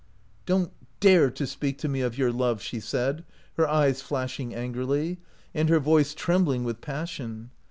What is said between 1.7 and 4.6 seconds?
to me of your love!" she said, her eyes flashing